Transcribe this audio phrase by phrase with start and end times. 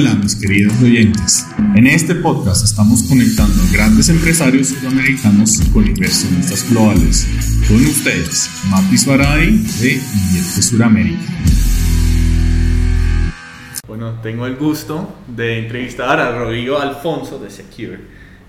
[0.00, 6.70] Hola mis queridos oyentes, en este podcast estamos conectando a grandes empresarios sudamericanos con inversionistas
[6.70, 7.28] globales.
[7.68, 11.32] Con ustedes, Mapis Baray de Invierte Suramérica.
[13.86, 17.98] Bueno, tengo el gusto de entrevistar a Rodrigo Alfonso de Secure.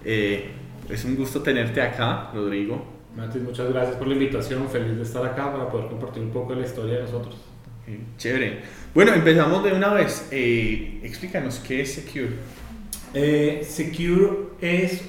[0.05, 0.52] Eh,
[0.89, 2.81] es un gusto tenerte acá, Rodrigo.
[3.18, 4.70] Matis, muchas gracias por la invitación.
[4.70, 7.50] Feliz de estar acá para poder compartir un poco de la historia de nosotros.
[8.18, 8.62] Chévere.
[8.94, 10.27] Bueno, empezamos de una vez.
[10.31, 12.31] Eh, explícanos qué es Secure.
[13.14, 15.04] Eh, Secure es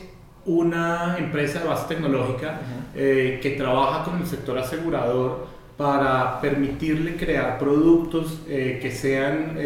[0.45, 2.61] una empresa de base tecnológica
[2.95, 5.47] eh, que trabaja con el sector asegurador
[5.77, 9.57] para permitirle crear productos que sean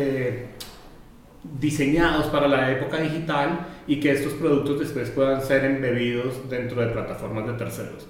[1.60, 6.88] diseñados para la época digital y que estos productos después puedan ser embebidos dentro de
[6.88, 8.06] plataformas de terceros.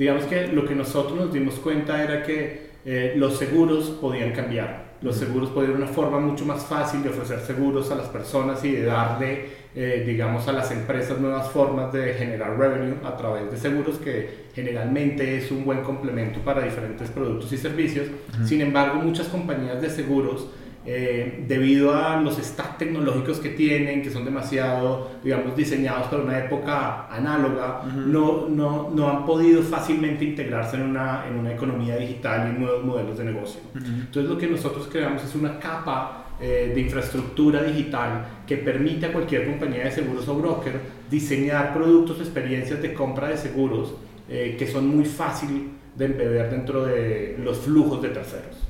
[0.00, 4.94] Digamos que lo que nosotros nos dimos cuenta era que eh, los seguros podían cambiar.
[5.02, 8.64] Los seguros podían ser una forma mucho más fácil de ofrecer seguros a las personas
[8.64, 13.50] y de darle, eh, digamos, a las empresas nuevas formas de generar revenue a través
[13.50, 18.06] de seguros, que generalmente es un buen complemento para diferentes productos y servicios.
[18.46, 20.48] Sin embargo, muchas compañías de seguros
[20.86, 26.38] eh, debido a los stacks tecnológicos que tienen, que son demasiado, digamos, diseñados para una
[26.38, 32.46] época análoga, no, no, no, han podido fácilmente integrarse en una, en una economía digital
[32.46, 33.60] y en nuevos modelos de negocio.
[33.74, 39.12] Entonces lo que nosotros creamos es una capa eh, de infraestructura digital que permite a
[39.12, 43.92] cualquier compañía de seguros o broker diseñar productos, experiencias de compra de seguros
[44.26, 45.64] eh, que son muy fáciles
[45.94, 48.69] de embeber dentro de los flujos de terceros.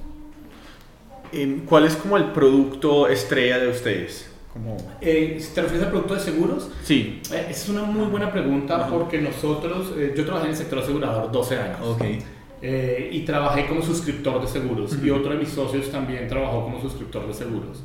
[1.67, 4.31] ¿Cuál es como el producto estrella de ustedes?
[4.53, 4.77] Como...
[5.01, 6.71] Eh, ¿Te refieres al producto de seguros?
[6.83, 7.21] Sí.
[7.33, 11.31] Eh, es una muy buena pregunta porque nosotros, eh, yo trabajé en el sector asegurador
[11.31, 11.81] 12 años.
[11.81, 12.21] Okay.
[12.63, 16.81] Eh, y trabajé como suscriptor de seguros y otro de mis socios también trabajó como
[16.81, 17.83] suscriptor de seguros.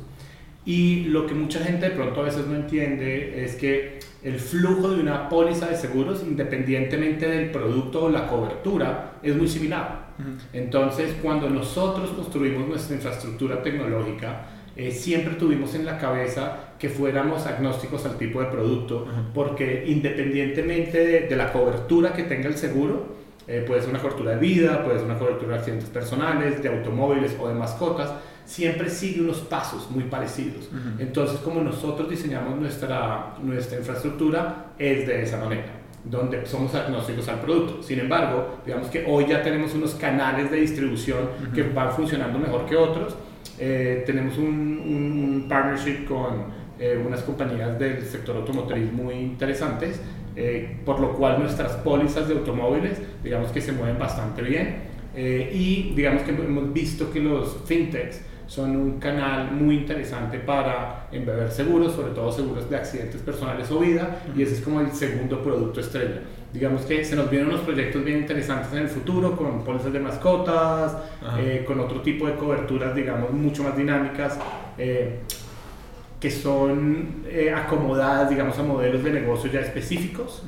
[0.66, 4.90] Y lo que mucha gente de pronto a veces no entiende es que el flujo
[4.90, 10.06] de una póliza de seguros, independientemente del producto o la cobertura, es muy similar.
[10.52, 17.46] Entonces, cuando nosotros construimos nuestra infraestructura tecnológica, eh, siempre tuvimos en la cabeza que fuéramos
[17.46, 23.16] agnósticos al tipo de producto, porque independientemente de, la cobertura que tenga el seguro,
[23.46, 26.68] eh, puede ser una cobertura de vida, puede ser una cobertura de accidentes personales, de
[26.68, 28.10] automóviles o de mascotas,
[28.46, 30.70] siempre sigue unos pasos muy parecidos.
[30.98, 35.76] Entonces, como nosotros diseñamos nuestra, nuestra infraestructura, es de esa manera
[36.10, 37.82] donde somos agnósticos al producto.
[37.82, 42.64] Sin embargo, digamos que hoy ya tenemos unos canales de distribución que van funcionando mejor
[42.66, 43.16] que otros.
[43.58, 46.44] Eh, tenemos un, un, partnership con
[46.78, 50.00] eh, unas compañías del sector automotriz muy interesantes,
[50.36, 54.96] eh, por lo cual nuestras pólizas de automóviles, digamos que se mueven bastante bien.
[55.16, 61.50] y digamos que hemos visto que los fintechs son un canal muy interesante para embeber
[61.50, 65.42] seguros, sobre todo seguros de accidentes personales o vida, y ese es como el segundo
[65.42, 66.22] producto estrella.
[66.52, 70.00] Digamos que se nos vienen unos proyectos bien interesantes en el futuro con pólizas de
[70.00, 70.96] mascotas,
[71.38, 74.38] eh, con otro tipo de coberturas, digamos, mucho más dinámicas.
[74.78, 75.20] Eh,
[76.18, 80.44] que son eh, acomodadas, digamos, a modelos de negocio ya específicos.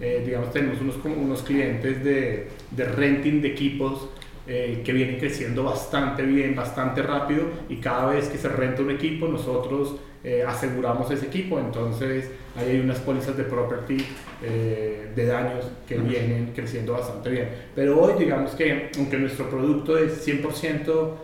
[0.00, 4.08] digamos, tenemos unos, unos clientes de, de renting de equipos
[4.46, 8.90] eh, que viene creciendo bastante bien, bastante rápido y cada vez que se renta un
[8.90, 9.94] equipo nosotros
[10.24, 13.98] eh, aseguramos ese equipo, entonces ahí hay unas pólizas de property
[14.42, 17.48] eh, de daños que vienen creciendo bastante bien.
[17.74, 21.14] Pero hoy digamos que aunque nuestro producto es 100%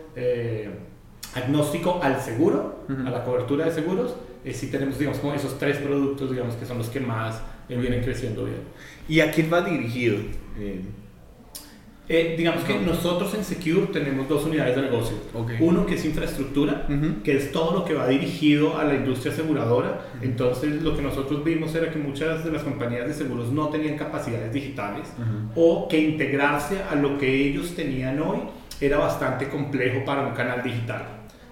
[1.35, 4.15] agnóstico al seguro, a la cobertura de seguros,
[4.51, 8.45] sí tenemos digamos como esos tres productos digamos que son los que más vienen creciendo
[8.45, 8.61] bien.
[9.07, 10.17] ¿Y a quién va dirigido?
[10.59, 10.81] Eh,
[12.09, 15.15] digamos que nosotros en Secure tenemos dos unidades de negocio.
[15.59, 16.87] Uno que es infraestructura,
[17.23, 20.07] que es todo lo que va dirigido a la industria aseguradora.
[20.21, 23.95] Entonces lo que nosotros vimos era que muchas de las compañías de seguros no tenían
[23.95, 25.07] capacidades digitales
[25.55, 28.39] o que integrarse a lo que ellos tenían hoy
[28.81, 31.03] era bastante complejo para un canal digital.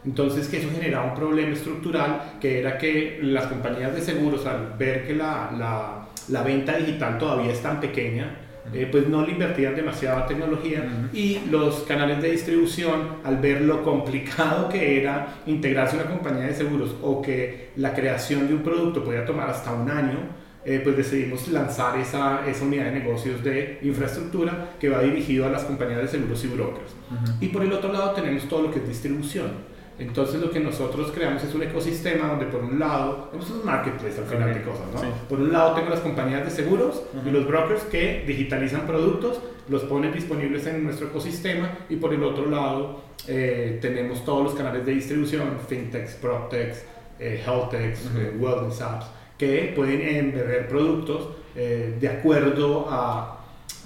[0.06, 4.74] Entonces que eso generaba un problema estructural que era que las compañías de seguros al
[4.80, 9.32] ver que la, la, la venta digital todavía es tan pequeña, eh, pues no le
[9.32, 15.98] invertían demasiada tecnología y los canales de distribución, al ver lo complicado que era integrarse
[15.98, 19.74] a una compañía de seguros o que la creación de un producto podía tomar hasta
[19.74, 20.20] un año,
[20.66, 25.50] eh, pues decidimos lanzar esa, esa, unidad de negocios de infraestructura que va dirigido a
[25.50, 26.94] las compañías de seguros y brokers.
[27.40, 29.77] Y por el otro lado tenemos todo lo que es distribución.
[30.00, 34.20] Entonces lo que nosotros creamos es un ecosistema donde por un lado, es un marketplace
[34.20, 35.02] al final de cosas, ¿no?
[35.28, 39.84] Por un lado tengo las compañías de seguros y los brokers que digitalizan productos, los
[39.84, 44.86] ponen disponibles en nuestro ecosistema y por el otro lado eh, tenemos todos los canales
[44.86, 46.86] de distribución, fintechs, proptechs,
[47.20, 48.08] eh, health techs,
[48.38, 49.08] wellness apps,
[49.38, 53.38] que pueden embeber productos de acuerdo a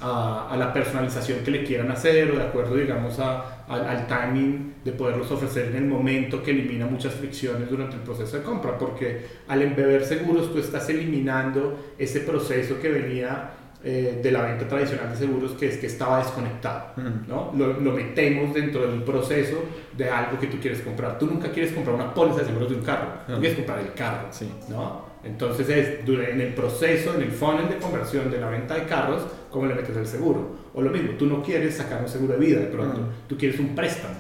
[0.02, 4.92] a, la personalización que le quieran hacer o de acuerdo, digamos, a, al timing de
[4.92, 9.26] poderlos ofrecer en el momento que elimina muchas fricciones durante el proceso de compra, porque
[9.48, 13.52] al embeber seguros tú estás eliminando ese proceso que venía
[13.84, 16.94] eh, de la venta tradicional de seguros que es que estaba desconectado,
[17.28, 17.52] ¿no?
[17.58, 19.64] Lo, lo, metemos dentro del proceso
[19.98, 21.18] de algo que tú quieres comprar.
[21.18, 23.94] Tú nunca quieres comprar una póliza de seguros de un carro, tú quieres comprar el
[23.94, 24.52] carro, sí.
[24.70, 25.10] ¿no?
[25.24, 29.24] Entonces es en el proceso, en el funnel de conversión de la venta de carros,
[29.50, 30.61] ¿cómo le metes el seguro?
[30.74, 33.60] O lo mismo, tú no quieres sacar un seguro de vida de pronto, tú quieres
[33.60, 34.16] un préstamo,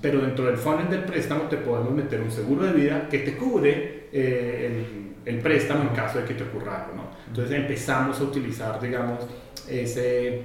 [0.00, 3.36] pero dentro del funnel del préstamo te podemos meter un seguro de vida que te
[3.36, 7.04] cubre eh, el, el, préstamo en caso de que te ocurra algo, ¿no?
[7.28, 9.20] Entonces empezamos a utilizar, digamos,
[9.68, 10.42] ese,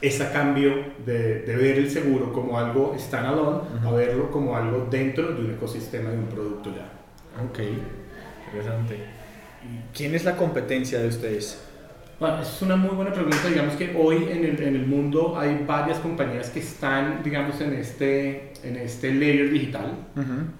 [0.00, 0.74] ese cambio
[1.06, 5.50] de, de ver el seguro como algo standalone a verlo como algo dentro de un
[5.52, 6.90] ecosistema de un producto ya.
[7.48, 7.60] Ok,
[8.46, 8.96] interesante.
[9.94, 11.62] ¿Quién es la competencia de ustedes?
[12.22, 13.48] Bueno, es una muy buena pregunta.
[13.48, 17.74] Digamos que hoy en el, en el, mundo hay varias compañías que están, digamos, en
[17.74, 20.06] este, en este layer digital,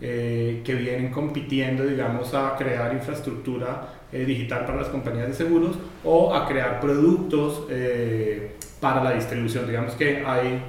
[0.00, 5.78] eh, que vienen compitiendo, digamos, a crear infraestructura eh, digital para las compañías de seguros
[6.02, 9.64] o a crear productos eh, para la distribución.
[9.64, 10.60] Digamos que hay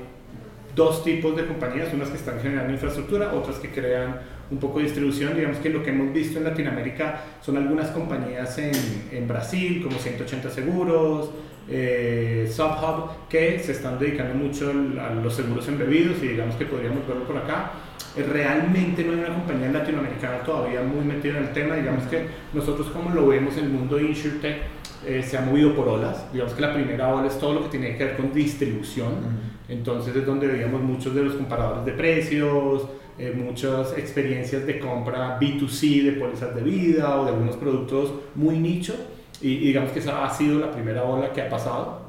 [0.76, 4.20] dos tipos de compañías, unas que están generando infraestructura, otras que crean
[4.52, 5.36] un poco de distribución.
[5.36, 8.72] Digamos que lo que hemos visto en Latinoamérica son algunas compañías en,
[9.12, 11.30] en Brasil, como 180 Seguros,
[11.68, 17.08] eh, Subhub, que se están dedicando mucho a los seguros embebidos y digamos que podríamos
[17.08, 17.72] verlo por acá.
[18.16, 21.76] Eh, realmente no hay una compañía latinoamericana todavía muy metida en el tema.
[21.76, 24.58] Digamos que nosotros como lo vemos en el mundo InsurTech,
[25.06, 26.32] eh, se ha movido por olas.
[26.32, 29.54] Digamos que la primera ola es todo lo que tiene que ver con distribución.
[29.70, 32.84] Entonces es donde veíamos muchos de los comparadores de precios,
[33.20, 38.58] eh, muchas experiencias de compra B2C de pólizas de vida o de algunos productos muy
[38.58, 38.96] nicho
[39.42, 42.02] y, digamos que esa ha sido la primera ola que ha pasado.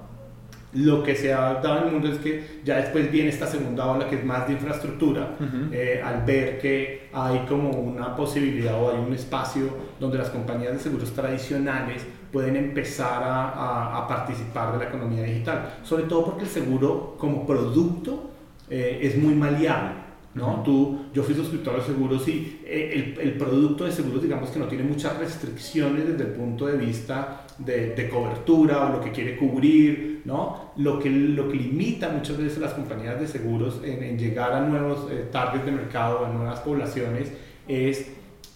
[0.73, 3.87] Lo que se ha dado en el mundo es que ya después viene esta segunda
[3.87, 5.37] ola que es más de infraestructura,
[5.71, 9.69] eh, al ver que hay como una posibilidad o hay un espacio
[10.01, 15.77] donde las compañías de seguros tradicionales pueden empezar a, a, participar de la economía digital,
[15.85, 18.31] sobre todo porque el seguro como producto
[18.69, 20.04] eh, es muy maleable.
[20.35, 20.63] ¿No?
[20.65, 24.59] Tú, yo fui suscriptor de seguros y eh, el, el, producto de seguros, digamos que
[24.59, 29.13] no tiene muchas restricciones desde el punto de vista de, de cobertura o lo que
[29.13, 30.73] quiere cubrir, ¿no?
[30.77, 34.53] Lo que, lo que limita muchas veces a las compañías de seguros en, en llegar
[34.53, 37.31] a nuevos eh, targets de mercado, a nuevas poblaciones,
[37.69, 38.09] es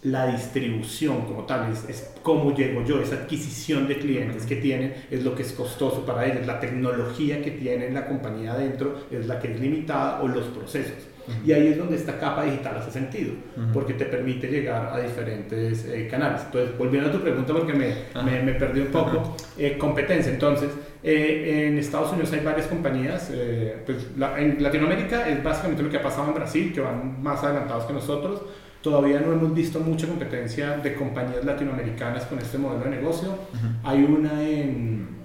[0.03, 4.95] la distribución como tal, es, es, cómo llego yo, esa adquisición de clientes que tienen
[5.11, 9.27] es lo que es costoso para ellos, la tecnología que tiene la compañía adentro es
[9.27, 11.07] la que es limitada o los procesos.
[11.45, 13.33] Y ahí es donde esta capa digital hace sentido,
[13.73, 16.43] porque te permite llegar a diferentes eh, canales.
[16.47, 20.33] Entonces, volviendo a tu pregunta, porque me, me, me perdí un poco, eh, competencia.
[20.33, 20.71] Entonces,
[21.03, 23.31] eh, en Estados Unidos hay varias compañías,
[23.87, 24.07] pues
[24.39, 27.93] en Latinoamérica es básicamente lo que ha pasado en Brasil, que van más adelantados que
[27.93, 28.43] nosotros.
[28.83, 33.37] Todavía no hemos visto mucha competencia de compañías latinoamericanas con este modelo de negocio.
[33.83, 35.18] Hay una en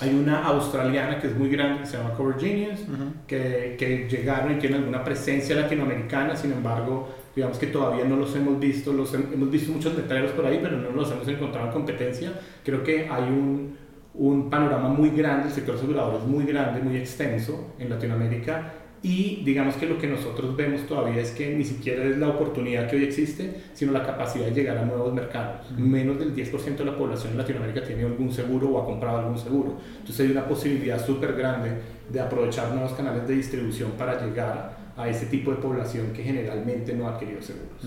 [0.00, 2.80] hay una australiana que es muy grande, que se llama Cover Genius,
[3.26, 8.34] que, que, llegaron y tienen alguna presencia latinoamericana, sin embargo, digamos que todavía no los
[8.36, 11.72] hemos visto, los hemos visto muchos letreros por ahí, pero no los hemos encontrado en
[11.72, 12.32] competencia.
[12.64, 13.76] Creo que hay un,
[14.14, 18.72] un panorama muy grande, el sector asegurador es muy grande, muy extenso en Latinoamérica
[19.02, 22.88] y digamos que lo que nosotros vemos todavía es que ni siquiera es la oportunidad
[22.88, 25.70] que hoy existe, sino la capacidad de llegar a nuevos mercados.
[25.76, 29.38] Menos del 10% de la población en Latinoamérica tiene algún seguro o ha comprado algún
[29.38, 29.76] seguro.
[29.98, 31.72] Entonces hay una posibilidad súper grande
[32.10, 36.94] de aprovechar nuevos canales de distribución para llegar a ese tipo de población que generalmente
[36.94, 37.82] no ha adquirido seguros.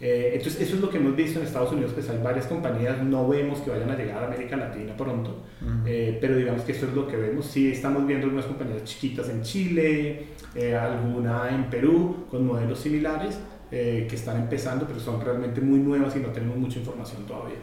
[0.00, 3.02] Eh, entonces, eso es lo que hemos visto en Estados Unidos, pues hay varias compañías,
[3.02, 5.42] no vemos que vayan a llegar a América Latina pronto,
[5.84, 7.44] eh, pero digamos que eso es lo que vemos.
[7.44, 13.38] Sí estamos viendo algunas compañías chiquitas en Chile, eh, alguna en Perú, con modelos similares,
[13.70, 17.58] que están empezando, pero son realmente muy nuevas y no tenemos mucha información todavía.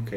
[0.00, 0.12] Ok.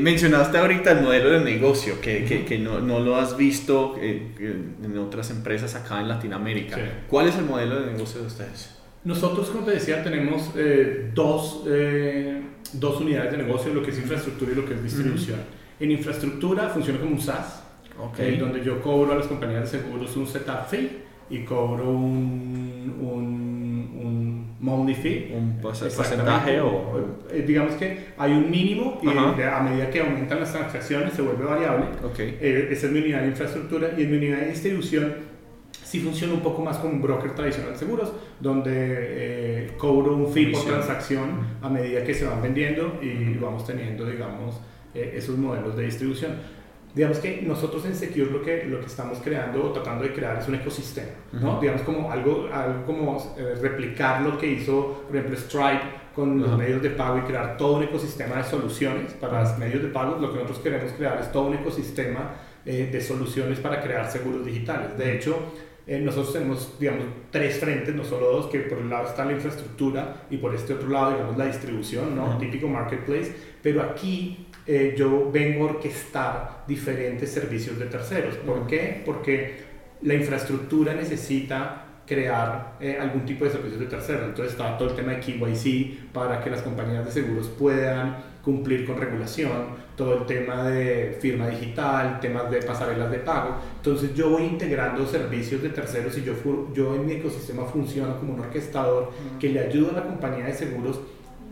[0.00, 4.96] mencionaste ahorita el modelo de negocio, que, que, que no, no, lo has visto en
[4.96, 6.78] otras empresas acá en Latinoamérica.
[7.08, 8.79] ¿Cuál es el modelo de negocio de ustedes?
[9.02, 12.42] Nosotros, como te decía, tenemos eh, dos, eh,
[12.74, 15.38] dos unidades de negocio, lo que es infraestructura y lo que es distribución.
[15.78, 17.62] En infraestructura funciona como un SaaS,
[17.98, 18.36] okay.
[18.36, 20.98] donde yo cobro a las compañías de seguros un setup fee
[21.30, 25.32] y cobro un, un, un monthly fee.
[25.34, 27.24] Un porcentaje o...
[27.30, 31.46] Eh, digamos que hay un mínimo y a medida que aumentan las transacciones se vuelve
[31.46, 31.86] variable.
[32.04, 32.36] Okay.
[32.42, 35.29] esa es mi unidad de infraestructura y en mi unidad de distribución
[35.90, 40.32] sí funciona un poco más como un broker tradicional de seguros, donde eh, cobro un
[40.32, 41.30] fee por transacción
[41.60, 44.60] a medida que se van vendiendo y vamos teniendo, digamos,
[44.94, 46.36] eh, esos modelos de distribución.
[46.94, 50.38] Digamos que nosotros en Secure lo que, lo que estamos creando o tratando de crear
[50.38, 51.60] es un ecosistema, ¿no?
[51.60, 56.56] Digamos como algo, algo como eh, replicar lo que hizo, por ejemplo, Stripe con los
[56.56, 60.18] medios de pago y crear todo un ecosistema de soluciones para los medios de pago.
[60.20, 62.30] Lo que nosotros queremos crear es todo un ecosistema
[62.64, 64.96] eh, de soluciones para crear seguros digitales.
[64.98, 65.36] De hecho,
[65.90, 69.32] eh, nosotros tenemos, digamos, tres frentes, no solo dos, que por un lado está la
[69.32, 72.38] infraestructura y por este otro lado, digamos, la distribución, ¿no?
[72.38, 73.34] Típico marketplace.
[73.60, 78.36] Pero aquí eh, yo vengo a orquestar diferentes servicios de terceros.
[78.36, 79.02] ¿Por qué?
[79.04, 79.64] Porque
[80.02, 84.26] la infraestructura necesita crear eh, algún tipo de servicios de terceros.
[84.26, 88.86] Entonces está todo el tema de KYC para que las compañías de seguros puedan cumplir
[88.86, 93.56] con regulación, todo el tema de firma digital, temas de pasarelas de pago.
[93.76, 96.32] Entonces yo voy integrando servicios de terceros y yo,
[96.72, 100.54] yo en mi ecosistema funciono como un orquestador que le ayuda a la compañía de
[100.54, 101.00] seguros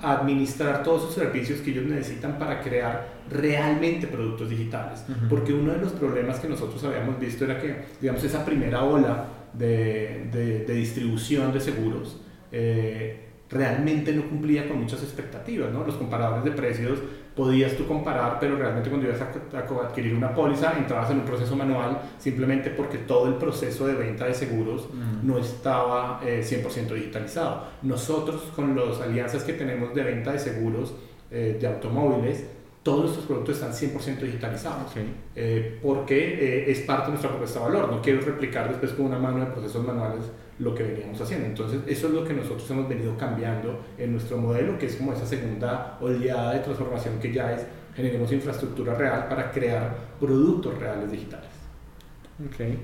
[0.01, 5.05] administrar todos esos servicios que ellos necesitan para crear realmente productos digitales.
[5.29, 9.27] Porque uno de los problemas que nosotros habíamos visto era que, digamos, esa primera ola
[9.53, 12.19] de, de, distribución de seguros
[12.51, 15.85] eh, realmente no cumplía con muchas expectativas, ¿no?
[15.85, 16.99] Los comparadores de precios
[17.39, 21.55] podías tú comparar, pero realmente cuando ibas a, adquirir una póliza entrabas en un proceso
[21.55, 24.89] manual simplemente porque todo el proceso de venta de seguros
[25.23, 27.63] no estaba 100% eh, digitalizado.
[27.83, 30.93] Nosotros con las alianzas que tenemos de venta de seguros
[31.31, 32.45] eh, de automóviles,
[32.83, 34.93] todos nuestros productos están 100% digitalizados.
[35.37, 37.89] Eh, porque es parte de nuestra propuesta de valor.
[37.89, 40.25] No quiero replicar después con una mano de procesos manuales
[40.59, 41.47] lo que veníamos haciendo.
[41.47, 45.13] Entonces, eso es lo que nosotros hemos venido cambiando en nuestro modelo, que es como
[45.13, 47.67] esa segunda oleada de transformación que ya es
[47.99, 51.51] generemos infraestructura real para crear productos reales digitales.
[52.47, 52.79] Ok.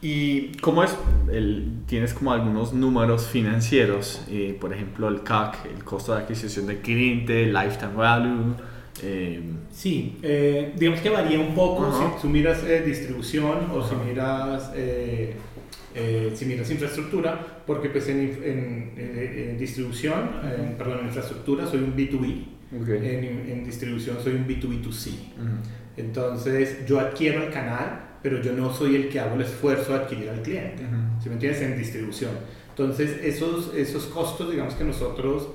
[0.00, 0.96] ¿Y cómo es?
[1.30, 4.24] El, ¿Tienes como algunos números financieros?
[4.30, 8.54] Eh, por ejemplo, el CAC, el costo de adquisición de cliente, lifetime value.
[9.02, 9.42] Eh,
[9.72, 15.34] sí, eh, digamos que varía un poco si tú miras distribución o si miras eh,
[16.34, 20.30] si miras infraestructura, porque pues en, en, distribución,
[20.78, 25.10] perdón, en infraestructura soy un B2B, en, distribución soy un B2B2C.
[25.96, 29.98] Entonces yo adquiero el canal, pero yo no soy el que hago el esfuerzo de
[29.98, 30.84] adquirir al cliente,
[31.20, 31.62] si me entiendes?
[31.62, 32.30] En distribución.
[32.68, 35.48] Entonces esos, esos costos, digamos que nosotros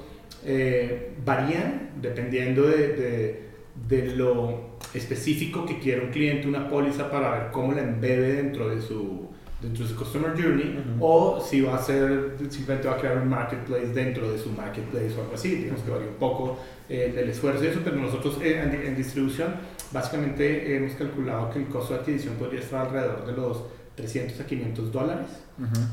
[0.46, 3.44] eh, varían dependiendo de, de,
[3.88, 8.70] de lo específico que quiera un cliente, una póliza para ver cómo la embebe dentro
[8.70, 9.30] de su,
[9.62, 13.30] dentro de su Customer Journey o si va a ser, simplemente va a crear un
[13.30, 16.60] marketplace dentro de su marketplace o algo así, digamos que varía un poco
[16.90, 19.56] eh, el esfuerzo y eso, pero nosotros eh, en, distribución
[19.92, 23.64] básicamente hemos calculado que el costo de adquisición podría estar alrededor de los
[23.96, 25.28] 300 a 500 dólares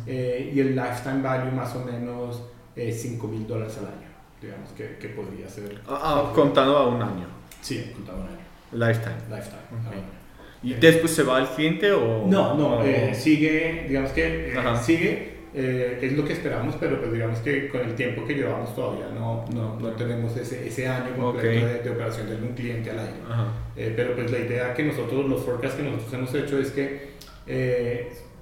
[0.06, 2.42] eh, y el lifetime value más o menos
[2.76, 4.08] 5 mil dólares al año,
[4.42, 5.80] digamos que, que podría ser.
[5.86, 7.26] Ah, ah, contando a un año.
[7.60, 8.42] Sí, contando a un año.
[8.72, 9.16] Lifetime.
[9.30, 10.22] Lifetime.
[10.62, 12.26] ¿Y después se va el cliente o...?
[12.28, 17.12] No, no, eh, sigue, digamos que eh, sigue, eh, es lo que esperamos, pero pues
[17.12, 21.16] digamos que con el tiempo que llevamos todavía no, no, no tenemos ese, ese año
[21.16, 23.52] completo de, operación de un cliente al año.
[23.74, 27.12] pero pues la idea que nosotros, los forecasts que nosotros hemos hecho es que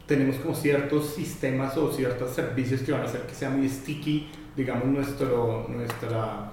[0.06, 4.28] tenemos como ciertos sistemas o ciertos servicios que van a hacer que sea muy sticky,
[4.56, 6.50] digamos, nuestro, nuestra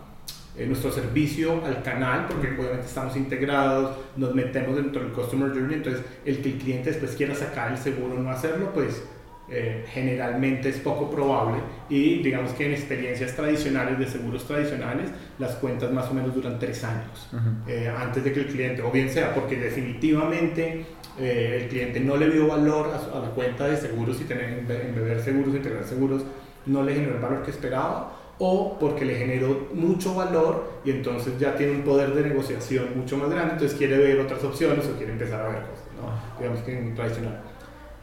[0.57, 5.75] eh, nuestro servicio al canal, porque obviamente estamos integrados, nos metemos dentro del Customer Journey,
[5.75, 9.03] entonces el que el cliente después quiera sacar el seguro o no hacerlo, pues
[9.49, 15.55] eh, generalmente es poco probable y digamos que en experiencias tradicionales de seguros tradicionales las
[15.55, 17.29] cuentas más o menos duran tres años
[17.65, 20.85] eh, antes de que el cliente o bien sea porque definitivamente
[21.17, 25.21] el cliente no le vio valor a, la cuenta de seguros y tener en beber
[25.21, 26.23] seguros integrar seguros
[26.67, 31.39] no le generó el valor que esperaba o porque le generó mucho valor y entonces
[31.39, 34.95] ya tiene un poder de negociación mucho más grande, entonces quiere ver otras opciones o
[34.95, 36.39] quiere empezar a ver cosas, ¿no?
[36.39, 37.41] digamos que en tradicional.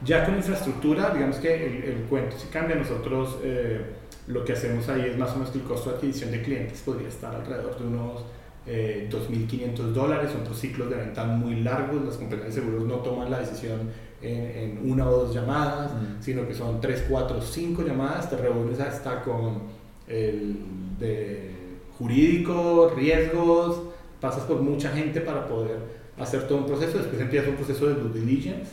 [0.04, 3.80] Ya con infraestructura, digamos que el, cuento si cambia, nosotros eh,
[4.26, 6.80] lo que hacemos ahí es más o menos que el costo de adquisición de clientes
[6.80, 8.24] podría estar alrededor de unos
[8.66, 12.96] eh, 2.500 dólares, son otros ciclos de venta muy largos, las compañías de seguros no
[12.96, 13.90] toman la decisión
[14.24, 16.22] en, una o dos llamadas, mm.
[16.22, 19.62] sino que son 3, 4, 5 llamadas, te reúnes hasta con
[20.08, 20.56] el
[20.98, 21.50] de
[21.98, 23.80] jurídico, riesgos,
[24.20, 27.94] pasas por mucha gente para poder hacer todo un proceso, después empieza un proceso de
[27.94, 28.70] due diligence.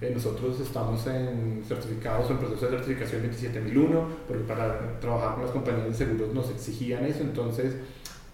[0.00, 5.52] Eh, nosotros estamos en certificados en proceso de certificación 27001, porque para trabajar con las
[5.52, 7.74] compañías de seguros nos exigían eso, entonces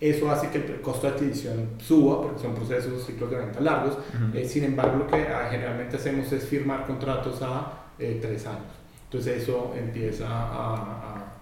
[0.01, 3.99] Eso hace que el costo de adquisición suba porque son procesos, ciclos de venta largos.
[4.33, 8.73] Eh, sin embargo, lo que ah, generalmente hacemos es firmar contratos a eh, tres años.
[9.05, 11.37] Entonces eso empieza a,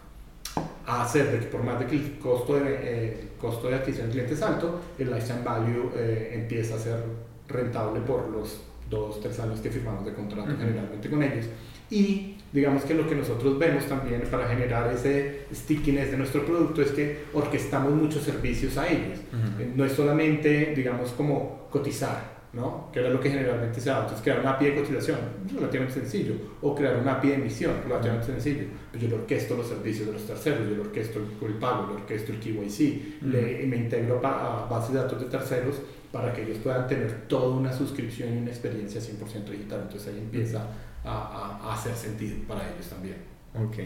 [0.86, 4.06] a, hacer de que por más de que el costo de, eh, costo de adquisición
[4.06, 5.92] del cliente es alto, el lifetime value
[6.32, 7.04] empieza a ser
[7.46, 8.60] rentable por los
[8.90, 11.46] dos, tres años que firmamos de contrato generalmente con ellos.
[11.90, 16.82] Y digamos que lo que nosotros vemos también para generar ese stickiness de nuestro producto
[16.82, 19.18] es que orquestamos muchos servicios a ellos.
[19.58, 22.88] Eh, no es solamente, digamos, como cotizar, ¿no?
[22.92, 24.00] Que era lo que generalmente se da.
[24.00, 25.18] Entonces, crear una API de cotización,
[25.54, 26.34] relativamente sencillo.
[26.62, 28.64] O crear una API de emisión, relativamente sencillo.
[28.92, 31.94] Pero yo le orquesto los servicios de los terceros, yo le orquesto el, pago, le
[32.00, 35.76] orquesto el KYC, le, me integro a bases de datos de terceros
[36.10, 39.80] para que ellos puedan tener toda una suscripción y una experiencia 100% digital.
[39.82, 40.66] Entonces ahí empieza
[41.08, 43.16] a, a, hacer sentido para ellos también.
[43.54, 43.76] Ok.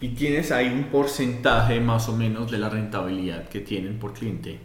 [0.00, 4.58] ¿Y tienes ahí un porcentaje más o menos de la rentabilidad que tienen por cliente?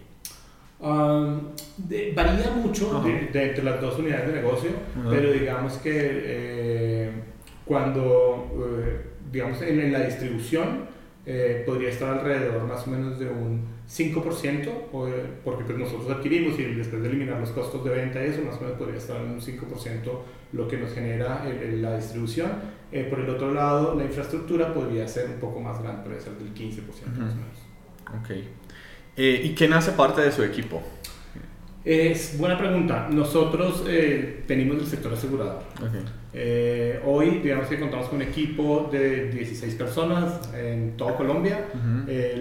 [0.82, 4.72] varía mucho de, entre las dos unidades de negocio,
[5.10, 7.12] pero digamos que eh,
[7.66, 8.50] cuando,
[8.82, 10.86] eh, digamos, en, la distribución
[11.26, 16.64] eh, podría estar alrededor más o menos de un 5%, porque pues nosotros adquirimos y
[16.64, 19.42] después de eliminar los costos de venta, eso más o menos podría estar en un
[19.42, 20.12] 5%
[20.54, 22.52] lo que nos genera la distribución.
[22.92, 26.34] Eh, por el otro lado, la infraestructura podría ser un poco más grande, podría ser
[26.34, 26.86] del 15%
[27.18, 28.24] más o menos.
[28.24, 28.30] Ok.
[29.18, 30.82] Eh, ¿Y quién hace parte de su equipo?
[31.86, 33.08] Es buena pregunta.
[33.10, 35.64] Nosotros eh, venimos del sector asegurador.
[36.34, 41.66] Eh, hoy, digamos que contamos con un equipo de 16 personas en toda Colombia.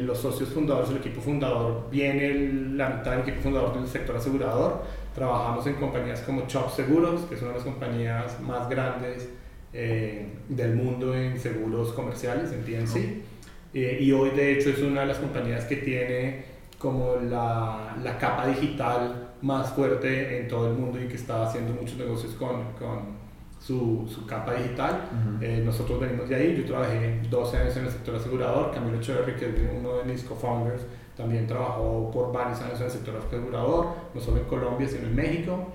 [0.03, 4.83] los socios fundadores, el equipo fundador, viene la mitad del equipo fundador del sector asegurador.
[5.15, 9.29] Trabajamos en compañías como Chop Seguros, que es una de las compañías más grandes
[9.73, 13.23] eh, del mundo en seguros comerciales, en PNC.
[13.75, 16.45] Eh, y hoy, de hecho, es una de las compañías que tiene
[16.79, 21.73] como la, la, capa digital más fuerte en todo el mundo y que está haciendo
[21.73, 23.19] muchos negocios con, con
[23.61, 25.09] su, su, capa digital.
[25.41, 29.35] Eh, nosotros venimos de ahí, yo trabajé 12 años en el sector asegurador, Camilo Cherry,
[29.35, 30.83] que es uno de mis co-founders,
[31.17, 35.17] también trabajó por varios años en el sector asegurador, no solo en Colombia, sino en
[35.17, 35.67] México.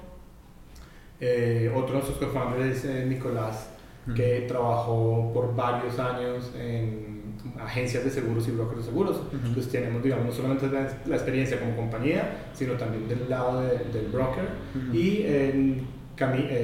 [1.19, 3.69] Eh, otro de nuestros co-founders es eh, Nicolás,
[4.15, 7.12] que trabajó por varios años en
[7.59, 9.21] agencias de seguros y brokers de seguros.
[9.31, 14.45] Entonces tenemos, digamos, no solamente la, experiencia como compañía, sino también del lado del broker.
[14.91, 15.83] Y eh,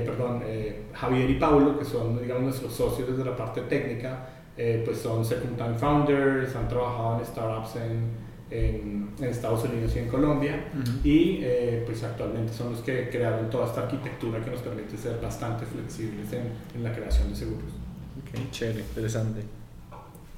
[0.06, 0.44] perdón,
[0.94, 5.58] Javier y Paulo, que son, digamos, nuestros socios desde la parte técnica, pues son second
[5.58, 10.66] time founders, han trabajado en startups en en, Estados Unidos y en Colombia
[11.04, 15.20] y eh, pues actualmente son los que crearon toda esta arquitectura que nos permite ser
[15.22, 17.72] bastante flexibles en, en la creación de seguros.
[18.22, 19.59] Ok, chévere, interesante.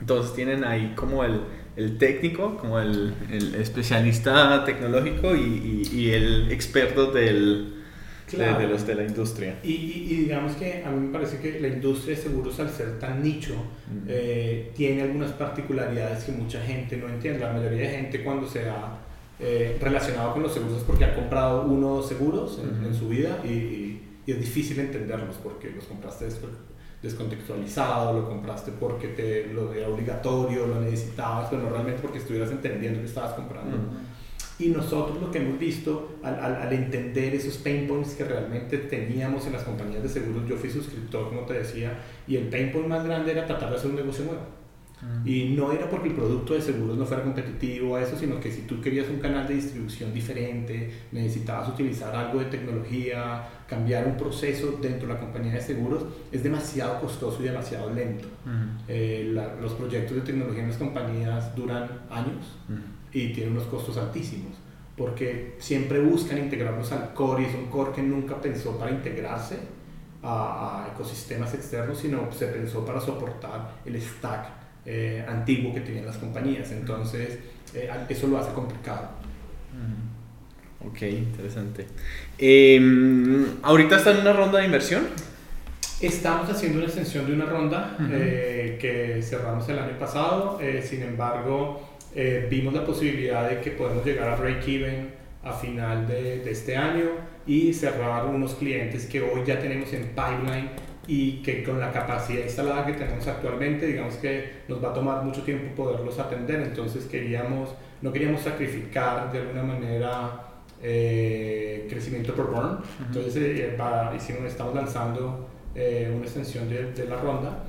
[0.01, 1.41] Entonces tienen ahí como el,
[1.77, 7.81] el técnico, como el, el, especialista tecnológico y, y, y el experto del,
[8.37, 9.59] de, los de la industria.
[9.63, 12.99] Y, y, digamos que a mí me parece que la industria de seguros, al ser
[12.99, 13.55] tan nicho,
[14.07, 17.39] eh, tiene algunas particularidades que mucha gente no entiende.
[17.39, 18.97] La mayoría de gente cuando se ha
[19.39, 23.09] eh, relacionado con los seguros es porque ha comprado uno o dos seguros en, su
[23.09, 26.25] vida y, es difícil entenderlos porque los compraste
[27.01, 32.51] descontextualizado, lo compraste porque te, lo era obligatorio, lo necesitabas, pero no realmente porque estuvieras
[32.51, 33.77] entendiendo que estabas comprando.
[34.59, 39.47] Y nosotros lo que hemos visto al, al, entender esos pain points que realmente teníamos
[39.47, 42.87] en las compañías de seguros, yo fui suscriptor, como te decía, y el pain point
[42.87, 44.60] más grande era tratar de hacer un negocio nuevo.
[45.25, 48.51] Y no era porque el producto de seguros no fuera competitivo a eso, sino que
[48.51, 54.15] si tú querías un canal de distribución diferente, necesitabas utilizar algo de tecnología, cambiar un
[54.15, 58.27] proceso dentro de la compañía de seguros, es demasiado costoso y demasiado lento.
[58.87, 62.57] Eh, los proyectos de tecnología en las compañías duran años
[63.11, 64.53] y tiene unos costos altísimos,
[64.95, 69.57] porque siempre buscan integrarnos al core y es un core que nunca pensó para integrarse
[70.23, 76.17] a, ecosistemas externos, sino se pensó para soportar el stack eh, antiguo que tenían las
[76.17, 76.71] compañías.
[76.71, 77.39] Entonces,
[77.73, 79.09] eh, eso lo hace complicado.
[80.85, 81.85] Ok, interesante.
[82.37, 85.07] Em, ¿Ahorita está en una ronda de inversión?
[86.01, 91.91] Estamos haciendo una extensión de una ronda eh, que cerramos el año pasado, sin embargo,
[92.13, 95.11] eh, vimos la posibilidad de que podemos llegar a break-even
[95.43, 97.05] a final de, de, este año
[97.47, 100.69] y cerrar unos clientes que hoy ya tenemos en pipeline
[101.13, 105.21] y que con la capacidad instalada que tenemos actualmente, digamos que nos va a tomar
[105.25, 107.67] mucho tiempo poderlos atender, entonces queríamos,
[108.01, 110.31] no queríamos sacrificar de alguna manera
[110.81, 113.77] eh, crecimiento por burn, entonces eh,
[114.15, 117.59] hicimos, estamos lanzando eh, una extensión de, de la ronda.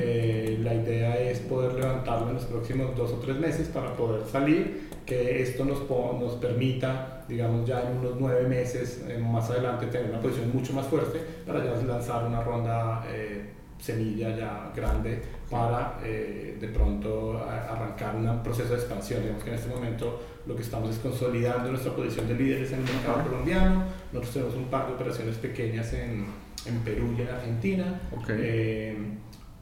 [0.00, 4.26] Eh, la idea es poder levantarlo en los próximos dos o tres meses para poder
[4.26, 9.86] salir, que esto nos, nos permita, digamos, ya en unos nueve meses eh, más adelante
[9.86, 15.22] tener una posición mucho más fuerte para ya lanzar una ronda eh, semilla ya grande
[15.48, 19.22] para eh, de pronto arrancar un proceso de expansión.
[19.22, 22.80] Digamos que en este momento lo que estamos es consolidando nuestra posición de líderes en
[22.80, 23.84] el mercado colombiano.
[24.12, 26.26] Nosotros tenemos un par de operaciones pequeñas en,
[26.66, 28.00] en Perú y en Argentina.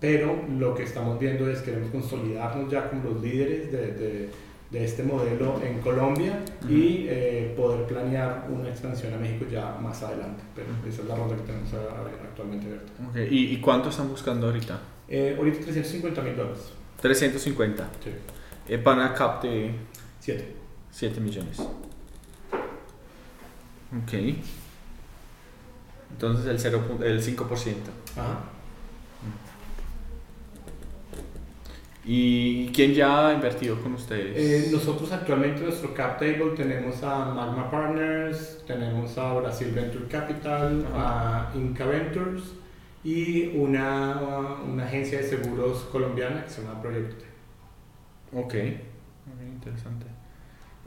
[0.00, 4.30] pero lo que estamos viendo es que queremos consolidarnos ya como los líderes de de
[4.72, 10.42] este modelo en Colombia y eh, poder planear una expansión a México ya más adelante.
[10.54, 12.92] Pero esa es la ronda que tenemos actualmente abierta.
[13.10, 13.28] Okay.
[13.30, 14.78] ¿Y, ¿Y, cuánto están buscando ahorita?
[15.08, 16.72] Eh, ahorita 350 mil dólares.
[17.00, 17.88] 350.
[18.04, 18.10] Sí.
[18.68, 18.82] Eh,
[19.16, 19.74] cap de
[20.20, 20.54] 7.
[20.90, 21.60] 7 millones.
[24.02, 24.12] Ok.
[26.10, 27.74] Entonces el, 0, el 5%.
[28.16, 28.57] Ajá.
[32.10, 34.34] ¿Y quién ya ha invertido con ustedes?
[34.34, 40.06] Eh, nosotros actualmente en nuestro cap table tenemos a Magma Partners, tenemos a Brasil Venture
[40.08, 42.44] Capital, a Inca Ventures
[43.04, 47.26] y una, una, agencia de seguros colombiana que se llama Proyecto.
[48.32, 50.06] Ok, muy interesante.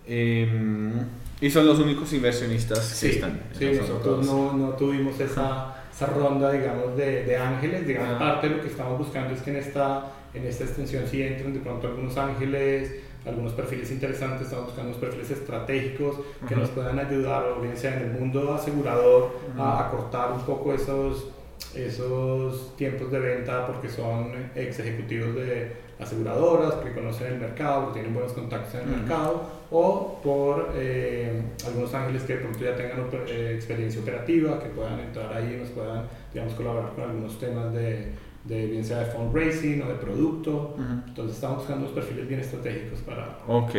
[0.08, 0.94] Em,
[1.40, 3.44] ¿Y son los únicos inversionistas que están?
[3.54, 5.71] Sí, nosotros no, no, tuvimos esa,
[6.02, 7.86] esa ronda, digamos, de, de ángeles.
[7.86, 8.20] Digamos, ah.
[8.20, 11.54] parte de lo que estamos buscando es que en esta en esta extensión si entran
[11.54, 16.98] de pronto algunos ángeles, algunos perfiles interesantes, estamos buscando unos perfiles estratégicos que nos puedan
[17.00, 21.30] ayudar, o bien sea en el mundo asegurador, a acortar un poco esos,
[21.76, 27.94] esos tiempos de venta porque son ex ejecutivos de aseguradoras, que conocen el mercado, que
[27.94, 32.76] tienen buenos contactos en el mercado, o por eh, algunos ángeles que de pronto ya
[32.76, 37.38] tengan eh, experiencia operativa, que puedan entrar ahí y nos puedan, digamos, colaborar con algunos
[37.40, 40.76] temas de de bien sea de fundraising o de producto.
[41.08, 43.40] Entonces estamos buscando unos perfiles bien estratégicos para...
[43.48, 43.76] Ok.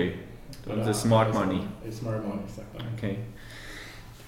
[0.67, 1.67] Entonces smart money.
[1.91, 3.07] Smart money, exactamente.
[3.07, 3.19] Ok.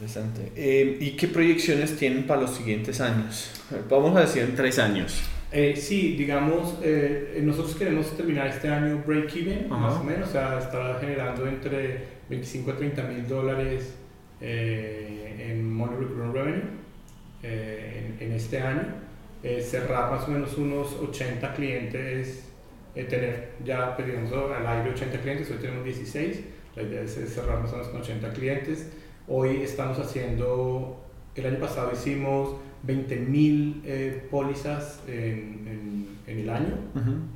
[0.04, 0.52] Interesante.
[0.54, 3.50] Eh, ¿Y qué proyecciones tienen para los siguientes años?
[3.88, 5.22] Vamos a decir en tres años.
[5.50, 10.58] Eh, sí, digamos, eh, nosotros queremos terminar este año break-even, más o menos, o sea,
[10.58, 13.94] estar generando entre 25 a 30 mil dólares
[14.40, 16.62] en Money Recurrent Revenue
[17.42, 18.82] en, en, este año.
[19.42, 22.44] Eh, cerrar más o menos unos 80 clientes,
[22.94, 26.40] eh, tener ya pedimos al aire 80 clientes, hoy tenemos 16,
[26.76, 28.88] la idea es cerrar más o menos con 80 clientes.
[29.26, 31.00] Hoy estamos haciendo,
[31.34, 32.56] el año pasado hicimos
[32.86, 36.74] 20.000 eh, pólizas en, en, el año.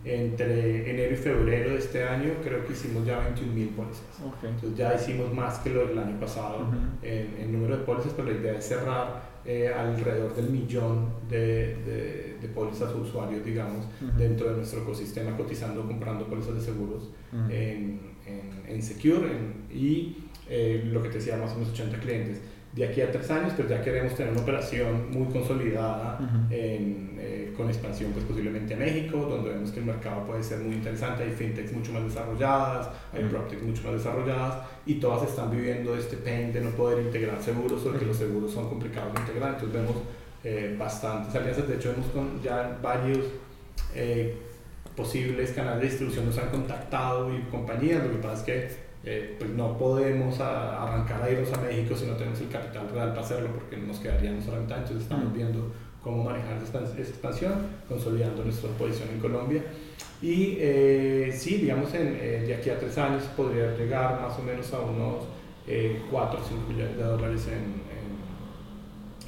[0.05, 4.05] Entre enero y febrero de este año creo que hicimos ya 21.000 pólizas.
[4.42, 6.66] Entonces ya hicimos más que lo del año pasado
[7.03, 11.77] en, en número de pólizas, pero la idea es cerrar eh, alrededor del millón de,
[11.77, 13.87] de, de pólizas o usuarios, digamos,
[14.18, 19.31] dentro de nuestro ecosistema, cotizando, comprando pólizas de seguros en, en, en, Secure
[19.72, 22.40] y eh, lo que te decía, más o menos 80 clientes.
[22.74, 26.18] De aquí a tres años, pues ya queremos tener una operación muy consolidada
[26.50, 30.61] en, eh, con expansión pues posiblemente a México, donde vemos que el mercado puede ser
[30.61, 35.50] muy interesante, hay fintechs mucho más desarrolladas, hay uh mucho más desarrolladas y todas están
[35.50, 39.20] viviendo este pain de no poder integrar seguros o que los seguros son complicados de
[39.20, 39.96] integrar, entonces vemos
[40.44, 43.26] eh, bastantes alianzas, de hecho vemos con ya varios
[43.94, 44.37] eh,
[44.94, 49.37] posibles canales de distribución nos han contactado y compañías, lo que pasa es que eh,
[49.38, 53.20] pues no podemos arrancar a irnos a México si no tenemos el capital real para
[53.20, 57.54] hacerlo porque nos quedaríamos a la mitad, entonces estamos viendo cómo manejar esta, expansión,
[57.88, 59.62] consolidando nuestra posición en Colombia.
[60.20, 64.42] Y eh, sí, digamos, en, eh, de aquí a tres años podría llegar más o
[64.42, 65.24] menos a unos
[66.11, 67.82] 4 o 5 millones de dólares en,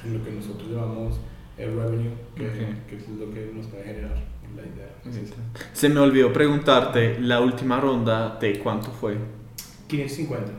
[0.07, 1.19] en, lo que nosotros llamamos
[1.55, 2.43] el revenue, que,
[2.89, 4.17] que es lo que nos puede generar
[4.55, 5.51] la idea.
[5.73, 9.17] Se me olvidó preguntarte, la última ronda, ¿de cuánto fue?
[9.91, 10.53] 550.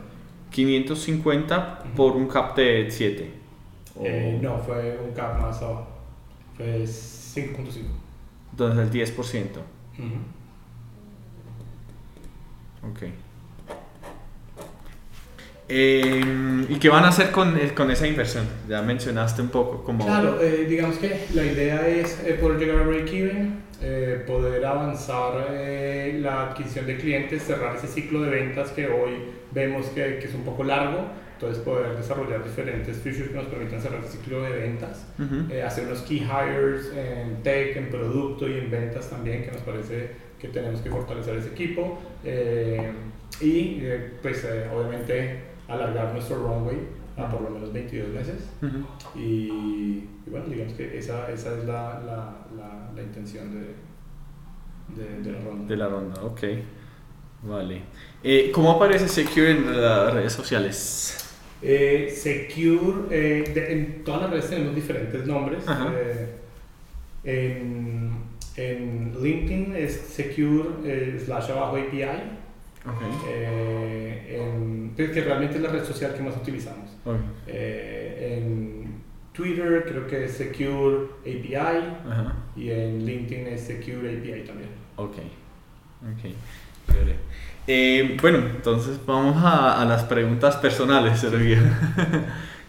[0.51, 3.31] 550 por un cap de 7.
[4.03, 5.87] Eh, no, fue un cap más abajo.
[6.55, 7.85] Fue 5.5.
[8.51, 9.47] Entonces el 10%.
[12.83, 13.03] Ok.
[15.69, 18.45] Eh, ¿Y qué van a hacer con, con, esa inversión?
[18.69, 20.05] Ya mencionaste un poco como...
[20.05, 26.17] Claro, eh, digamos que la idea es poder llegar a break-even eh, poder avanzar eh,
[26.21, 29.11] la adquisición de clientes, cerrar ese ciclo de ventas que hoy
[29.51, 33.81] vemos que, que, es un poco largo, entonces poder desarrollar diferentes features que nos permitan
[33.81, 35.05] cerrar el ciclo de ventas,
[35.51, 39.61] eh, hacer unos key hires en tech, en producto y en ventas también, que nos
[39.61, 41.99] parece que tenemos que fortalecer ese equipo.
[43.41, 43.81] Y
[44.21, 48.49] pues obviamente alargar nuestro runway a por lo menos 22 meses.
[49.15, 53.75] y, y, bueno, digamos que esa, esa es la, la, la, intención de,
[55.01, 55.67] de, de, la ronda.
[55.67, 56.41] De la ronda, ok.
[57.43, 57.81] Vale.
[58.23, 61.17] Eh, ¿Cómo aparece Secure en las redes sociales?
[61.61, 65.63] Eh, Secure, eh, de- en todas las redes tenemos diferentes nombres.
[65.95, 66.35] Eh,
[67.25, 68.11] en,
[68.55, 72.41] en LinkedIn es Secure slash abajo API.
[73.27, 76.91] Eh, en- que realmente es la red social que más utilizamos.
[77.47, 79.01] Eh, en
[79.33, 81.83] Twitter creo que es Secure API
[82.55, 84.69] y en LinkedIn es Secure API también.
[84.97, 85.15] Ok.
[86.03, 86.31] Ok.
[87.67, 91.57] Eh, bueno, entonces vamos a, a las preguntas personales, Sergio.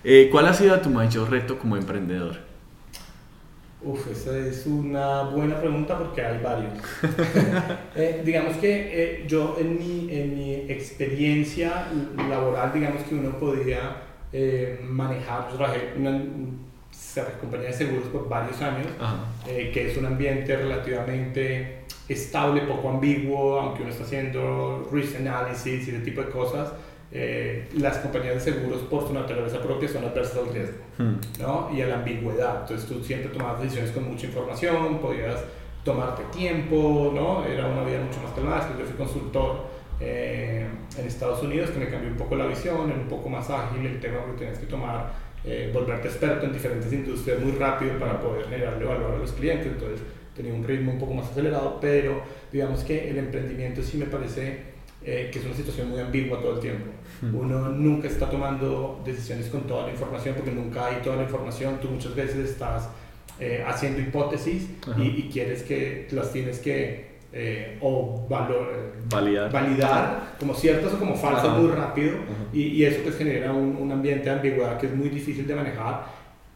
[0.06, 2.36] Eh, ¿Cuál ha sido tu mayor reto como emprendedor?
[3.84, 6.72] Uf, esa es una buena pregunta porque hay varios.
[7.96, 11.86] Eh, digamos que eh, yo en mi, en mi experiencia
[12.28, 16.24] laboral, digamos que uno podía eh, manejar, yo trabajé en una
[17.40, 18.88] compañía de seguros por varios años,
[19.44, 25.90] que es un ambiente relativamente estable, poco ambiguo, aunque uno está haciendo risk analysis y
[25.90, 26.72] ese tipo de cosas.
[27.16, 30.78] Eh, las compañías de seguros, por su naturaleza propia, son adversas al riesgo.
[30.98, 31.14] Hmm.
[31.40, 31.70] ¿no?
[31.72, 32.62] y a la ambigüedad.
[32.62, 35.44] Entonces tú siempre tomabas decisiones con mucha información, podías
[35.84, 37.44] tomarte tiempo, ¿no?
[37.44, 38.66] era una vida mucho más calmada.
[38.66, 39.66] Después yo fui consultor
[40.00, 40.66] eh,
[40.98, 43.86] en Estados Unidos que me cambió un poco la visión, era un poco más ágil
[43.86, 45.12] el tema porque tenías que tomar,
[45.44, 49.68] eh, volverte experto en diferentes industrias muy rápido para poder generarle valor a los clientes.
[49.68, 50.00] Entonces
[50.34, 54.74] tenía un ritmo un poco más acelerado, pero digamos que el emprendimiento sí me parece
[55.04, 56.86] eh, que es una situación muy ambigua todo el tiempo.
[57.32, 61.78] Uno nunca está tomando decisiones con toda la información porque nunca hay toda la información.
[61.80, 62.88] Tú muchas veces estás
[63.40, 69.50] eh, haciendo hipótesis y, y quieres que las tienes que eh, o valor, eh, Validar.
[69.50, 71.58] validar como ciertas o como falsas Ajá.
[71.58, 72.14] muy rápido
[72.52, 75.56] y, y eso pues genera un, un ambiente de ambigüedad que es muy difícil de
[75.56, 76.04] manejar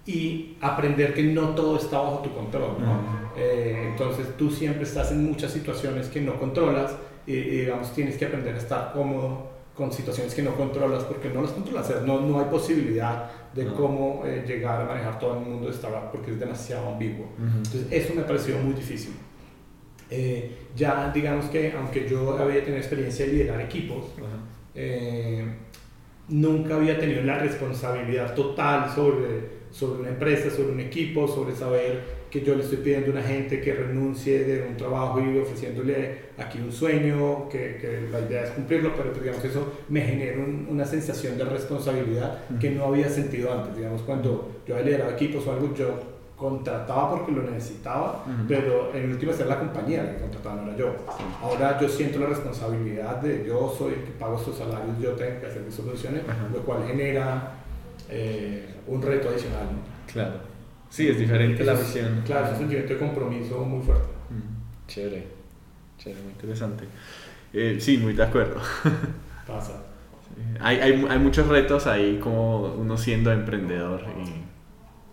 [0.06, 2.76] y aprender que no todo está bajo tu control.
[2.80, 3.00] ¿no?
[3.36, 6.92] Eh, entonces tú siempre estás en muchas situaciones que no controlas
[7.26, 9.47] y, y, digamos tienes que aprender a estar cómodo
[9.78, 13.30] con situaciones que no controlas porque no las controlas, o sea, no, no hay posibilidad
[13.54, 13.74] de Ajá.
[13.76, 17.26] cómo eh, llegar a manejar todo el mundo de startup porque es demasiado ambiguo.
[17.38, 17.58] Ujú.
[17.58, 19.12] Entonces eso me pareció muy difícil.
[20.10, 24.38] Eh, ya digamos que aunque yo había tenido experiencia de liderar equipos, Ajá.
[24.74, 25.46] eh,
[26.28, 32.17] nunca había tenido la responsabilidad total sobre, sobre una empresa, sobre un equipo, sobre saber
[32.30, 36.28] que yo le estoy pidiendo a una gente que renuncie de un trabajo y ofreciéndole
[36.36, 40.38] aquí un sueño, que, que la idea es cumplirlo, pero pues, digamos eso me genera
[40.38, 43.76] un- una sensación de responsabilidad que no había sentido antes.
[43.76, 48.44] Digamos, cuando yo liderado equipos o algo, yo contrataba porque lo necesitaba, Ujú.
[48.46, 50.94] pero en última era la compañía la que contrataba, no era yo.
[51.42, 55.40] Ahora yo siento la responsabilidad de yo soy el que pago estos salarios, yo tengo
[55.40, 56.46] que hacer mis soluciones, Ajá.
[56.52, 57.54] lo cual genera
[58.08, 59.64] eh, un reto adicional.
[59.64, 60.12] ¿no?
[60.12, 60.34] Claro.
[60.90, 62.22] Sí, es diferente la visión.
[62.24, 64.08] Claro, es un sentimiento de compromiso muy fuerte.
[64.30, 65.26] Mm, Chévere.
[65.98, 66.84] Chévere, muy interesante.
[67.52, 68.60] Eh, sí, muy de acuerdo.
[69.46, 69.84] Pasa.
[70.34, 70.42] Sí.
[70.60, 74.48] Hay, hay, hay muchos retos ahí como uno siendo emprendedor y...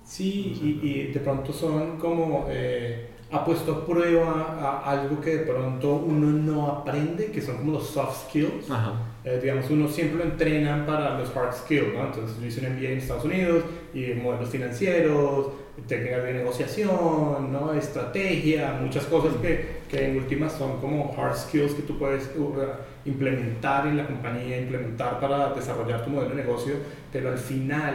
[0.03, 5.37] Sí, y, y de pronto son como eh, ha puesto a prueba a algo que
[5.37, 8.69] de pronto uno no aprende, que son como los soft skills.
[8.69, 8.93] Ajá.
[9.23, 12.05] Eh, digamos, uno siempre lo entrenan para los hard skills, ¿no?
[12.05, 15.47] Entonces, yo hice un MBA en Estados Unidos y modelos financieros,
[15.87, 17.73] técnicas de negociación, ¿no?
[17.73, 22.53] Estrategia, muchas cosas que, que en últimas son como hard skills que tú puedes uh,
[23.05, 26.75] implementar en la compañía, implementar para desarrollar tu modelo de negocio,
[27.11, 27.93] pero al final,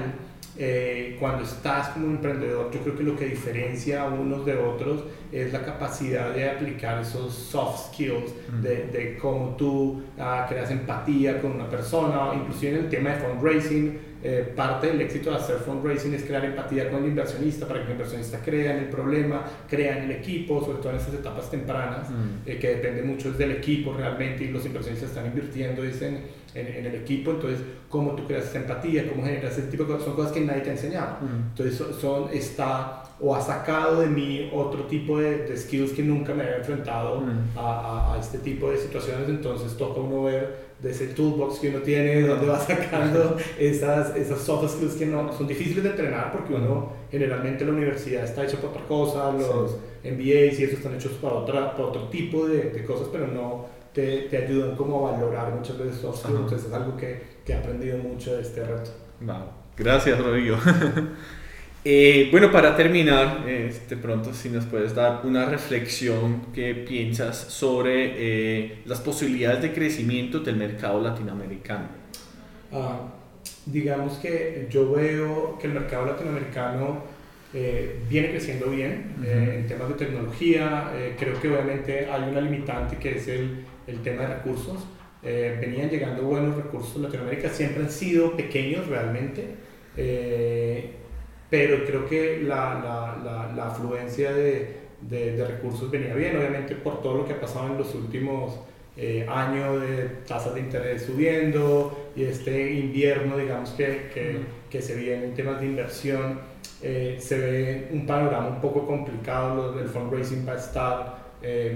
[0.62, 5.04] eh, cuando estás como emprendedor, yo creo que lo que diferencia a unos de otros
[5.32, 8.62] es la capacidad de aplicar esos soft skills, Mm.
[8.62, 13.16] de, de cómo tú ah, creas empatía con una persona, inclusive en el tema de
[13.20, 14.10] fundraising.
[14.22, 17.86] eh, parte del éxito de hacer fundraising es crear empatía con el inversionista para que
[17.86, 21.50] el inversionista crea en el problema, crea en el equipo, sobre todo en estas etapas
[21.50, 22.14] tempranas, Mm.
[22.46, 26.18] eh, que depende mucho del equipo realmente y los inversionistas están invirtiendo es en,
[26.54, 29.88] en, en el equipo, entonces cómo tú creas esa empatía, cómo generas ese tipo de
[29.92, 31.16] cosas, son cosas que nadie te ha enseñado.
[31.20, 31.48] Mm.
[31.50, 36.02] Entonces son, son- está o ha sacado de mí otro tipo de, de skills que
[36.02, 37.58] nunca me había enfrentado Mm.
[37.58, 41.68] a, a- a este tipo de situaciones, entonces toca uno ver de ese toolbox que
[41.68, 46.32] uno tiene, donde va sacando esas, esas soft skills que no, son difíciles de entrenar
[46.32, 50.94] porque uno generalmente la universidad está hecha para otra cosa, los MBAs y eso están
[50.94, 55.06] hechos para, otra, para otro tipo de, de cosas, pero no te, te ayudan como
[55.08, 58.40] a valorar muchas veces soft skills, entonces es algo que, que he aprendido mucho de
[58.40, 58.90] este reto.
[59.20, 59.36] Wow.
[59.80, 60.56] Gracias, Rodrigo.
[61.82, 67.38] Eh, bueno, para terminar, eh, de pronto si nos puedes dar una reflexión que piensas
[67.38, 71.88] sobre eh, las posibilidades de crecimiento del mercado latinoamericano.
[72.72, 73.12] Ah,
[73.66, 77.04] digamos que yo veo que el mercado latinoamericano
[77.52, 79.60] eh, viene creciendo bien eh, Ujú.
[79.60, 80.92] en temas de tecnología.
[80.94, 84.86] eh, creo que obviamente hay una limitante que es el, el tema de recursos.
[85.22, 89.56] venían llegando buenos recursos Latinoamérica, siempre han sido pequeños realmente,
[89.96, 90.92] eh,
[91.48, 97.18] pero creo que la, la, la, afluencia de, de, recursos venía bien, obviamente por todo
[97.18, 98.60] lo que ha pasado en los últimos
[98.96, 104.94] eh, años de tasas de interés subiendo y este invierno, digamos, que, que, que se
[104.94, 106.38] viene en temas de inversión,
[106.80, 111.20] se ve un panorama un poco complicado, el fundraising va a estar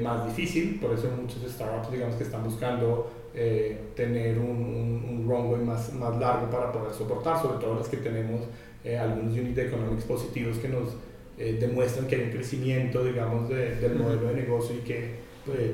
[0.02, 5.60] más difícil, por eso muchos startups, digamos, que están buscando eh, tener un, un, runway
[5.60, 8.42] más, más largo para poder soportar, sobre todo los que tenemos
[8.84, 10.90] eh, algunos unit economics positivos que nos
[11.36, 15.24] eh, demuestran que hay un crecimiento, digamos, del modelo de negocio y que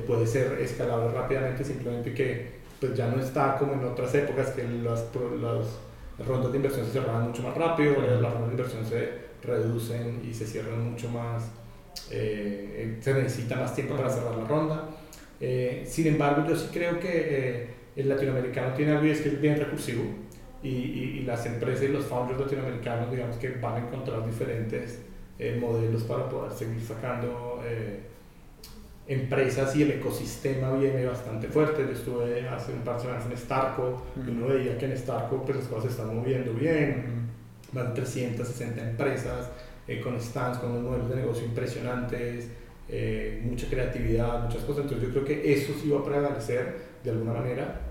[0.07, 4.63] puede ser escalable rápidamente, simplemente que pues ya no está como en otras épocas que
[4.63, 5.05] las,
[5.39, 9.09] las rondas de inversión se cerraban mucho más rápido, las rondas de inversión se
[9.43, 11.43] reducen y se cierran mucho más,
[12.09, 14.89] se necesita más tiempo para cerrar la ronda.
[15.41, 19.29] Eh, sin embargo, yo sí creo que eh, el latinoamericano tiene algo y es que
[19.29, 20.03] es bien recursivo
[20.61, 24.99] y, y, las empresas y los founders latinoamericanos, digamos que van a encontrar diferentes
[25.39, 27.59] eh, modelos para poder seguir sacando
[29.07, 31.81] empresas y el ecosistema viene bastante fuerte.
[31.87, 35.43] Yo estuve hace un par de semanas en Starco y uno veía que en Starco
[35.43, 37.29] pues, las cosas se están moviendo bien,
[37.73, 39.49] más de 360 empresas
[40.03, 42.47] con stands, con unos modelos de negocio impresionantes.
[42.93, 44.83] Eh, mucha creatividad, muchas cosas.
[44.83, 47.81] Entonces yo creo que eso sí va a prevalecer de alguna manera.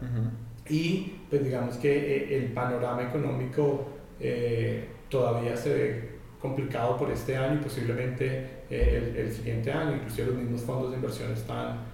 [0.69, 3.89] Y pues digamos que eh, el panorama económico
[4.21, 9.97] eh, todavía se ve complicado por este año y posiblemente el, el, siguiente año.
[9.97, 11.89] Inclusive los mismos fondos de inversión están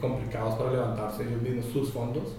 [0.00, 2.36] complicados para levantarse ellos mismos sus fondos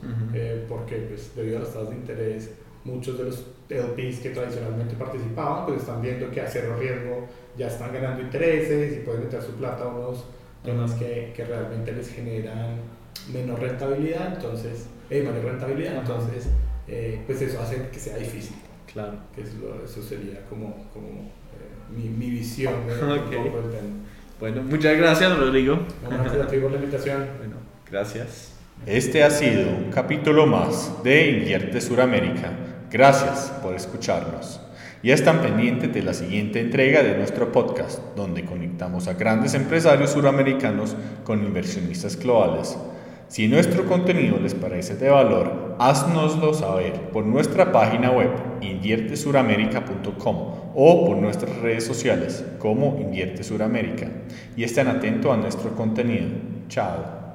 [0.67, 2.51] porque pues, debido a las tasas de interés
[2.83, 7.67] muchos de los LPs que tradicionalmente participaban pues están viendo que a cero riesgo ya
[7.67, 10.25] están ganando intereses y pueden meter su plata a unos
[10.63, 12.79] temas que, que realmente les generan
[13.31, 16.47] menor rentabilidad, entonces, eh, mayor rentabilidad, entonces,
[16.87, 18.55] eh, pues eso hace que sea difícil.
[18.91, 19.17] Claro.
[19.33, 22.73] Que eso, sería como, como eh, mi, mi, visión
[23.25, 23.51] okay.
[24.39, 25.79] Bueno, muchas gracias, Rodrigo.
[26.09, 27.25] gracias a ti por la invitación.
[27.37, 27.55] Bueno,
[27.89, 28.53] gracias.
[28.85, 32.51] Este ha sido un capítulo más de Invierte Suramérica.
[32.91, 34.61] Gracias por escucharnos.
[35.03, 40.11] Y están pendientes de la siguiente entrega de nuestro podcast, donde conectamos a grandes empresarios
[40.11, 42.75] suramericanos con inversionistas globales.
[43.27, 48.29] Si nuestro contenido les parece de valor, haznoslo saber por nuestra página web
[48.61, 50.37] inviertesuramerica.com
[50.75, 54.07] o por nuestras redes sociales como Invierte Suramérica.
[54.55, 56.29] Y estén atentos a nuestro contenido.
[56.69, 57.25] Chao.